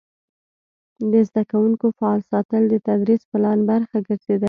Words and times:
د 1.11 1.13
زده 1.29 1.43
کوونکو 1.51 1.85
فعال 1.97 2.19
ساتل 2.31 2.61
د 2.69 2.75
تدریسي 2.87 3.25
پلان 3.31 3.59
برخه 3.69 3.97
ګرځېدلې. 4.07 4.39